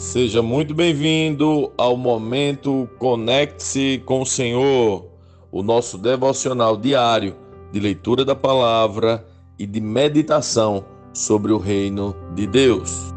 [0.00, 5.06] Seja muito bem-vindo ao momento Conecte-se com o Senhor,
[5.52, 7.36] o nosso devocional diário
[7.70, 9.22] de leitura da palavra
[9.58, 13.12] e de meditação sobre o reino de Deus.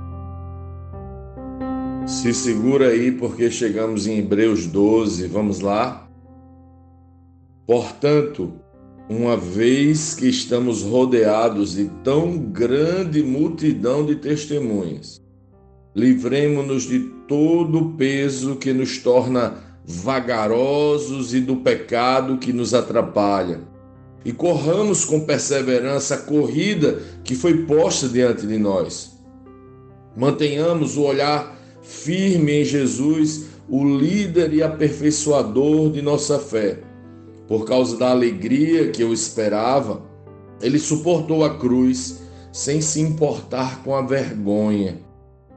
[2.06, 6.06] Se segura aí porque chegamos em Hebreus 12, vamos lá?
[7.66, 8.52] Portanto,
[9.10, 15.23] uma vez que estamos rodeados de tão grande multidão de testemunhas,
[15.96, 23.62] livremos-nos de todo o peso que nos torna vagarosos e do pecado que nos atrapalha.
[24.26, 29.20] E corramos com perseverança a corrida que foi posta diante de nós.
[30.16, 36.80] Mantenhamos o olhar firme em Jesus, o líder e aperfeiçoador de nossa fé.
[37.48, 40.02] Por causa da alegria que eu esperava,
[40.62, 42.22] ele suportou a cruz
[42.54, 45.00] sem se importar com a vergonha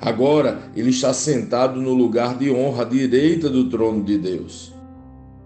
[0.00, 4.74] Agora ele está sentado no lugar de honra à direita do trono de Deus.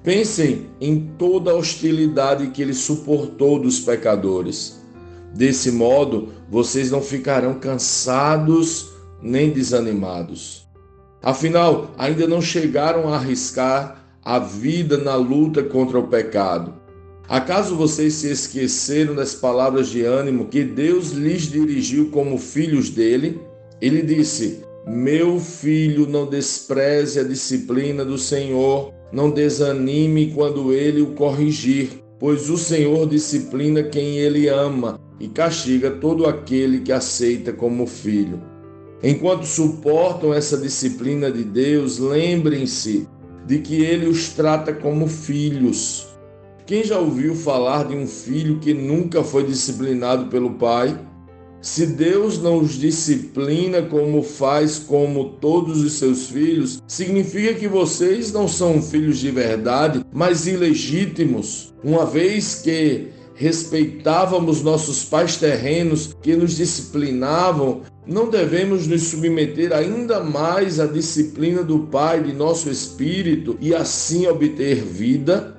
[0.03, 4.81] Pensem em toda a hostilidade que ele suportou dos pecadores.
[5.35, 8.91] Desse modo, vocês não ficarão cansados
[9.23, 10.67] nem desanimados.
[11.23, 16.75] Afinal, ainda não chegaram a arriscar a vida na luta contra o pecado.
[17.29, 23.41] Acaso vocês se esqueceram das palavras de ânimo que Deus lhes dirigiu como filhos dele?
[23.81, 31.13] Ele disse: Meu filho, não despreze a disciplina do Senhor, não desanime quando ele o
[31.15, 37.87] corrigir, pois o Senhor disciplina quem ele ama e castiga todo aquele que aceita como
[37.87, 38.41] filho.
[39.03, 43.09] Enquanto suportam essa disciplina de Deus, lembrem-se
[43.47, 46.07] de que ele os trata como filhos.
[46.67, 50.97] Quem já ouviu falar de um filho que nunca foi disciplinado pelo pai?
[51.63, 58.33] Se Deus não os disciplina como faz como todos os seus filhos, significa que vocês
[58.33, 66.35] não são filhos de verdade, mas ilegítimos, uma vez que respeitávamos nossos pais terrenos que
[66.35, 73.59] nos disciplinavam, não devemos nos submeter ainda mais à disciplina do Pai de nosso espírito
[73.61, 75.59] e assim obter vida?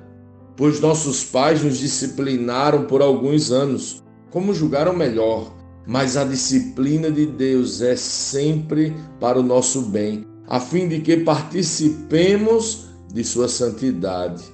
[0.56, 7.26] Pois nossos pais nos disciplinaram por alguns anos, como julgaram melhor mas a disciplina de
[7.26, 14.44] Deus é sempre para o nosso bem, a fim de que participemos de sua santidade.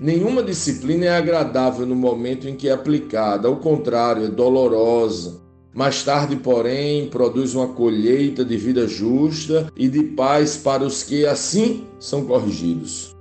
[0.00, 5.40] Nenhuma disciplina é agradável no momento em que é aplicada, ao contrário, é dolorosa.
[5.72, 11.24] Mais tarde, porém, produz uma colheita de vida justa e de paz para os que
[11.24, 13.16] assim são corrigidos.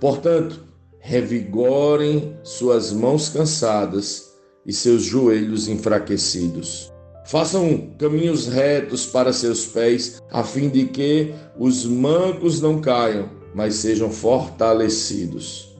[0.00, 0.60] Portanto,
[1.00, 4.27] revigorem suas mãos cansadas
[4.68, 6.92] e seus joelhos enfraquecidos.
[7.24, 13.74] Façam caminhos retos para seus pés, a fim de que os mancos não caiam, mas
[13.76, 15.74] sejam fortalecidos.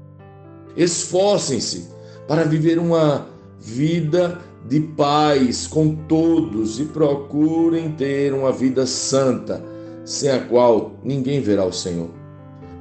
[0.75, 1.89] Esforcem-se
[2.27, 3.27] para viver uma
[3.61, 9.63] vida de paz com todos e procurem ter uma vida santa,
[10.05, 12.11] sem a qual ninguém verá o Senhor.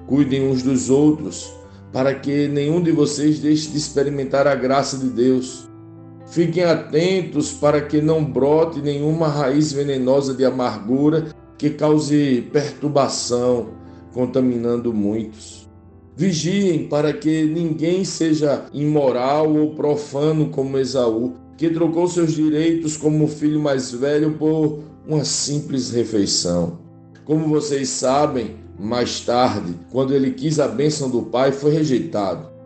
[0.06, 1.52] Cuidem uns dos outros,
[1.92, 5.67] para que nenhum de vocês deixe de experimentar a graça de Deus.
[6.28, 11.28] Fiquem atentos para que não brote nenhuma raiz venenosa de amargura
[11.58, 13.70] que cause perturbação,
[14.14, 15.68] contaminando muitos.
[16.16, 23.28] Vigiem para que ninguém seja imoral ou profano como Esaú, que trocou seus direitos como
[23.28, 26.80] filho mais velho por uma simples refeição.
[27.24, 32.57] Como vocês sabem, mais tarde, quando ele quis a bênção do pai, foi rejeitado.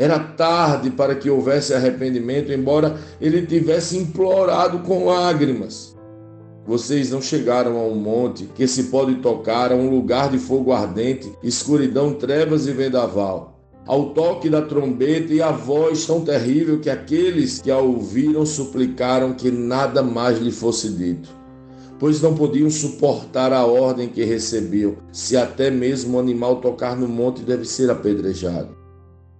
[0.00, 5.94] Era tarde para que houvesse arrependimento, embora ele tivesse implorado com lágrimas.
[6.66, 10.72] Vocês não chegaram a um monte que se pode tocar, a um lugar de fogo
[10.72, 13.60] ardente, escuridão, trevas e vendaval.
[13.86, 19.34] Ao toque da trombeta e a voz tão terrível que aqueles que a ouviram suplicaram
[19.34, 21.28] que nada mais lhe fosse dito,
[21.98, 24.96] pois não podiam suportar a ordem que recebiam.
[25.12, 28.79] Se até mesmo o animal tocar no monte, deve ser apedrejado.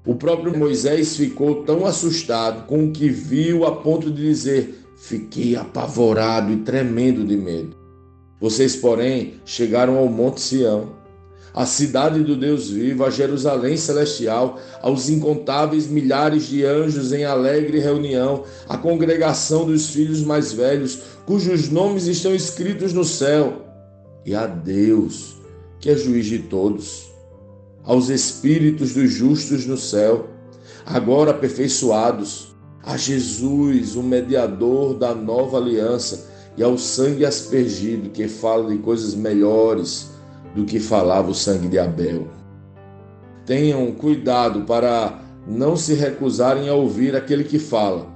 [0.06, 5.56] O próprio Moisés ficou tão assustado com o que viu a ponto de dizer: Fiquei
[5.56, 7.76] apavorado e tremendo de medo.
[8.40, 10.92] Vocês, porém, chegaram ao Monte Sião,
[11.52, 17.78] à cidade do Deus vivo, a Jerusalém celestial, aos incontáveis milhares de anjos em alegre
[17.78, 23.66] reunião, à congregação dos filhos mais velhos, cujos nomes estão escritos no céu,
[24.24, 25.36] e a Deus,
[25.78, 27.09] que é juiz de todos
[27.84, 30.28] aos espíritos dos justos no céu,
[30.86, 38.70] agora aperfeiçoados, a Jesus, o mediador da nova aliança, e ao sangue aspergido, que fala
[38.70, 40.10] de coisas melhores
[40.54, 42.28] do que falava o sangue de Abel.
[43.46, 48.06] Tenham cuidado para não se recusarem a ouvir aquele que fala,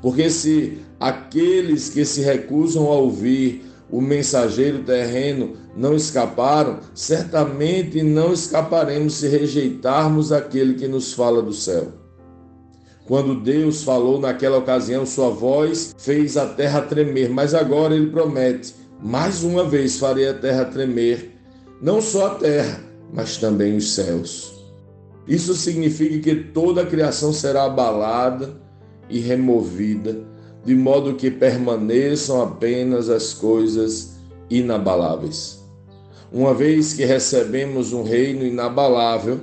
[0.00, 8.32] porque se aqueles que se recusam a ouvir o mensageiro terreno não escaparam, certamente não
[8.32, 11.88] escaparemos se rejeitarmos aquele que nos fala do céu.
[13.06, 18.74] Quando Deus falou naquela ocasião, sua voz fez a terra tremer, mas agora ele promete:
[19.02, 21.36] mais uma vez farei a terra tremer,
[21.82, 22.80] não só a terra,
[23.12, 24.54] mas também os céus.
[25.26, 28.60] Isso significa que toda a criação será abalada
[29.08, 30.29] e removida
[30.64, 34.16] de modo que permaneçam apenas as coisas
[34.48, 35.60] inabaláveis.
[36.32, 39.40] Uma vez que recebemos um reino inabalável,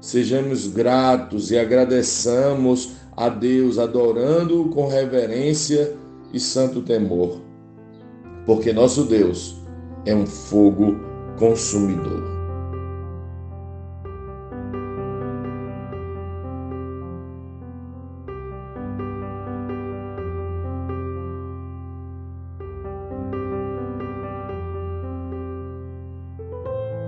[0.00, 5.94] sejamos gratos e agradeçamos a Deus, adorando-o com reverência
[6.32, 7.40] e santo temor,
[8.44, 9.56] porque nosso Deus
[10.04, 10.96] é um fogo
[11.38, 12.35] consumidor.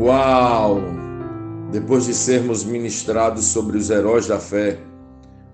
[0.00, 0.80] Uau!
[1.70, 4.78] Depois de sermos ministrados sobre os heróis da fé,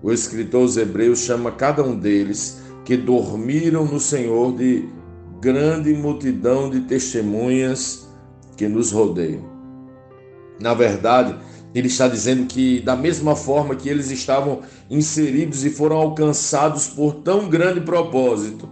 [0.01, 4.87] o escritor aos Hebreus chama cada um deles que dormiram no Senhor de
[5.41, 8.07] grande multidão de testemunhas
[8.55, 9.43] que nos rodeiam.
[10.61, 11.35] Na verdade,
[11.75, 17.15] ele está dizendo que, da mesma forma que eles estavam inseridos e foram alcançados por
[17.15, 18.69] tão grande propósito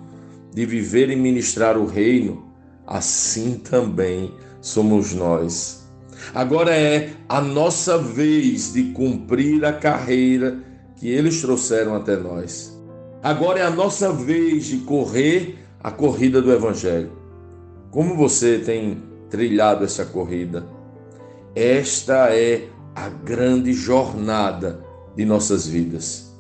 [0.54, 2.46] de viver e ministrar o reino,
[2.88, 4.32] assim também
[4.66, 5.88] somos nós.
[6.34, 10.60] Agora é a nossa vez de cumprir a carreira
[10.96, 12.76] que eles trouxeram até nós.
[13.22, 17.12] Agora é a nossa vez de correr a corrida do Evangelho.
[17.92, 20.66] Como você tem trilhado essa corrida?
[21.56, 24.84] Esta é a grande jornada
[25.16, 26.36] de nossas vidas.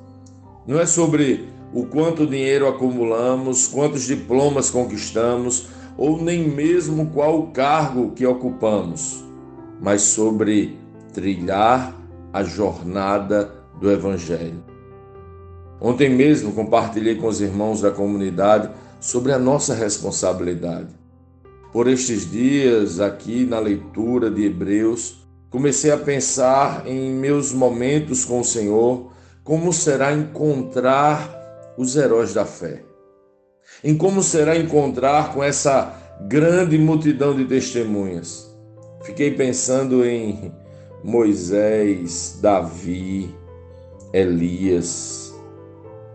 [0.65, 8.11] Não é sobre o quanto dinheiro acumulamos, quantos diplomas conquistamos, ou nem mesmo qual cargo
[8.11, 9.23] que ocupamos,
[9.81, 10.77] mas sobre
[11.13, 11.95] trilhar
[12.33, 14.63] a jornada do Evangelho.
[15.79, 18.69] Ontem mesmo compartilhei com os irmãos da comunidade
[18.99, 20.89] sobre a nossa responsabilidade.
[21.71, 28.39] Por estes dias, aqui na leitura de Hebreus, comecei a pensar em meus momentos com
[28.39, 29.11] o Senhor,
[29.43, 31.29] como será encontrar
[31.77, 32.94] os heróis da fé
[33.85, 38.51] em como será encontrar com essa grande multidão de testemunhas.
[39.03, 40.51] Fiquei pensando em
[41.03, 43.29] Moisés, Davi,
[44.11, 45.39] Elias,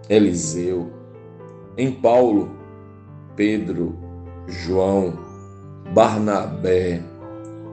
[0.08, 0.90] Eliseu,
[1.78, 2.50] em Paulo,
[3.37, 3.96] Pedro,
[4.49, 5.16] João,
[5.95, 7.00] Barnabé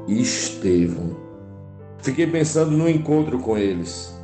[0.08, 1.18] e Estevão.
[2.04, 4.16] Fiquei pensando no encontro com eles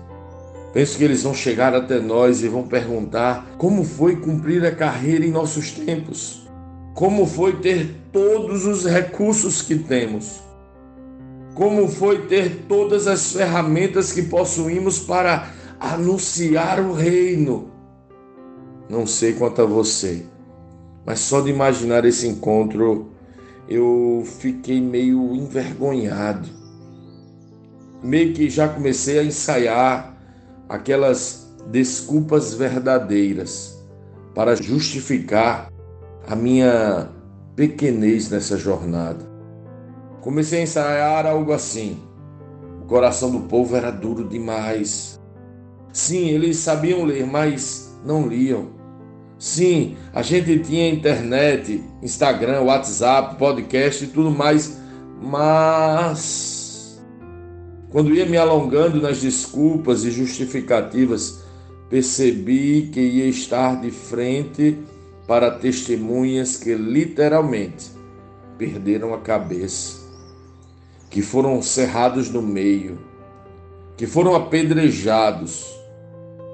[0.73, 5.23] Penso que eles vão chegar até nós e vão perguntar como foi cumprir a carreira
[5.23, 6.47] em nossos tempos,
[6.95, 10.41] como foi ter todos os recursos que temos,
[11.53, 17.69] como foi ter todas as ferramentas que possuímos para anunciar o reino.
[18.89, 20.25] Não sei quanto a você,
[21.05, 23.11] mas só de imaginar esse encontro
[23.69, 26.49] eu fiquei meio envergonhado.
[28.01, 30.12] Meio que já comecei a ensaiar
[30.67, 33.83] aquelas desculpas verdadeiras
[34.33, 35.71] para justificar
[36.27, 37.09] a minha
[37.55, 39.31] pequenez nessa jornada.
[40.21, 41.99] Comecei a ensaiar algo assim.
[42.81, 45.19] O coração do povo era duro demais.
[45.91, 48.69] Sim, eles sabiam ler, mas não liam.
[49.37, 54.79] Sim, a gente tinha internet, Instagram, WhatsApp, podcast e tudo mais,
[55.21, 56.52] mas
[57.93, 61.43] quando ia me alongando nas desculpas e justificativas,
[61.91, 64.79] percebi que ia estar de frente
[65.27, 67.91] para testemunhas que literalmente
[68.57, 70.01] perderam a cabeça,
[71.07, 72.97] que foram cerrados no meio,
[73.95, 75.71] que foram apedrejados,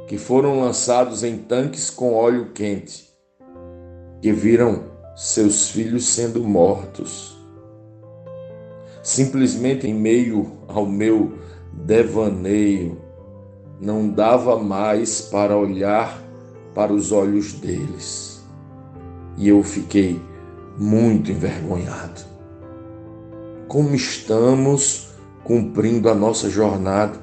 [0.10, 3.08] que foram lançados em tanques com óleo quente
[4.22, 4.84] que viram
[5.16, 7.39] seus filhos sendo mortos.
[9.02, 11.34] Simplesmente em meio ao meu
[11.74, 12.98] devaneio,
[13.80, 16.22] não dava mais para olhar
[16.76, 18.44] para os olhos deles.
[19.38, 20.22] E eu fiquei
[20.78, 22.22] muito envergonhado.
[23.68, 25.10] Como estamos
[25.44, 27.20] cumprindo a nossa jornada?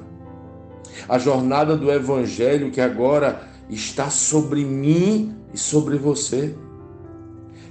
[1.07, 6.55] A jornada do Evangelho que agora está sobre mim e sobre você.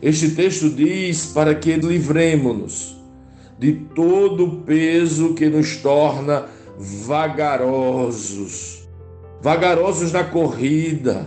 [0.00, 2.95] Este texto diz para que livremos-nos
[3.58, 6.46] de todo o peso que nos torna
[6.78, 8.88] vagarosos,
[9.40, 11.26] vagarosos na corrida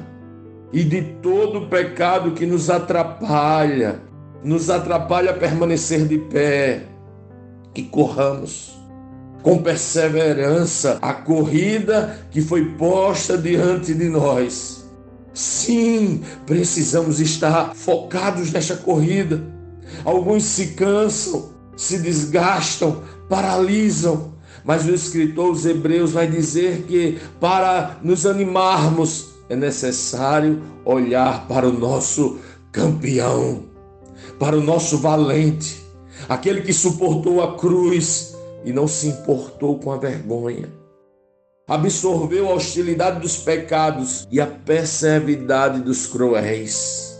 [0.71, 4.01] e de todo o pecado que nos atrapalha,
[4.43, 6.83] nos atrapalha a permanecer de pé
[7.75, 8.77] e corramos
[9.41, 14.87] com perseverança a corrida que foi posta diante de nós.
[15.33, 19.41] Sim, precisamos estar focados nesta corrida.
[20.03, 24.33] Alguns se cansam, se desgastam, paralisam,
[24.65, 31.69] mas o escritor os Hebreus vai dizer que para nos animarmos é necessário olhar para
[31.69, 32.37] o nosso
[32.69, 33.63] campeão,
[34.37, 35.81] para o nosso valente,
[36.27, 40.67] aquele que suportou a cruz e não se importou com a vergonha.
[41.65, 47.17] Absorveu a hostilidade dos pecados e a perseveridade dos cruéis.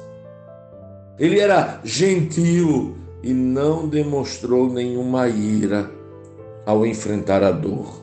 [1.18, 5.92] Ele era gentil e não demonstrou nenhuma ira
[6.66, 8.02] ao enfrentar a dor.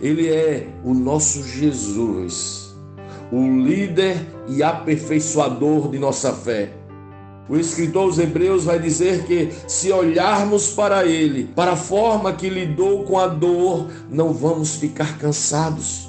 [0.00, 2.74] Ele é o nosso Jesus,
[3.30, 4.16] o líder
[4.48, 6.82] e aperfeiçoador de nossa fé
[7.48, 12.48] o escritor aos Hebreus vai dizer que se olharmos para ele, para a forma que
[12.48, 16.08] lidou com a dor, não vamos ficar cansados.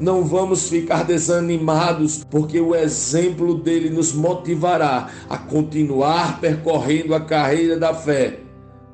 [0.00, 7.78] Não vamos ficar desanimados, porque o exemplo dele nos motivará a continuar percorrendo a carreira
[7.78, 8.40] da fé,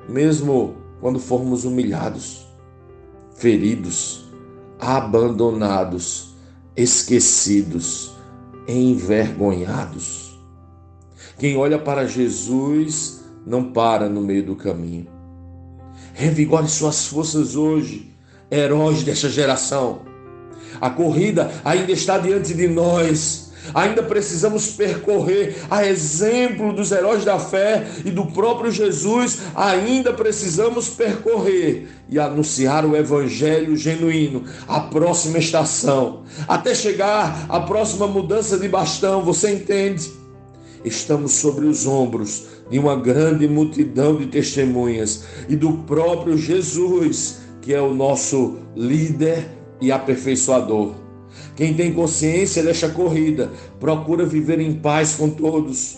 [0.09, 2.45] mesmo quando formos humilhados,
[3.35, 4.29] feridos,
[4.79, 6.35] abandonados,
[6.75, 8.11] esquecidos,
[8.67, 10.37] envergonhados.
[11.39, 15.07] Quem olha para Jesus não para no meio do caminho.
[16.13, 18.13] Revigore suas forças hoje,
[18.51, 20.01] heróis desta geração.
[20.79, 23.47] A corrida ainda está diante de nós.
[23.73, 30.87] Ainda precisamos percorrer a exemplo dos heróis da fé e do próprio Jesus, ainda precisamos
[30.87, 38.69] percorrer e anunciar o evangelho genuíno, a próxima estação, até chegar à próxima mudança de
[38.69, 40.09] bastão, você entende?
[40.87, 47.73] estamos sobre os ombros de uma grande multidão de testemunhas e do próprio Jesus, que
[47.73, 51.07] é o nosso líder e aperfeiçoador.
[51.55, 53.51] Quem tem consciência desta corrida.
[53.79, 55.97] Procura viver em paz com todos,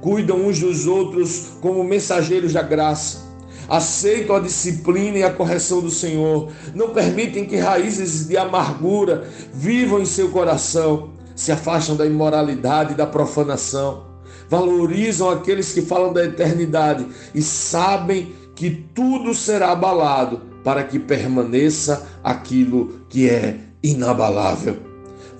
[0.00, 3.32] cuidam uns dos outros como mensageiros da graça.
[3.68, 10.00] Aceitam a disciplina e a correção do Senhor, não permitem que raízes de amargura vivam
[10.00, 14.04] em seu coração, se afastam da imoralidade e da profanação.
[14.50, 22.06] Valorizam aqueles que falam da eternidade e sabem que tudo será abalado para que permaneça
[22.22, 24.76] aquilo que é inabalável.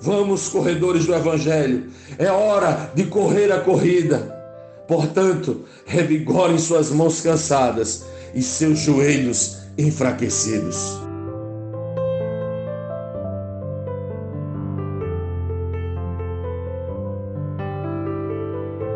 [0.01, 1.85] Vamos, corredores do Evangelho,
[2.17, 4.33] é hora de correr a corrida.
[4.87, 8.03] Portanto, revigorem suas mãos cansadas
[8.35, 11.02] e seus joelhos enfraquecidos.